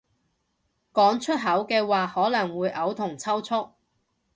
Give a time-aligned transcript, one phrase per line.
[0.93, 3.73] 講出口嘅話可能會嘔同抽搐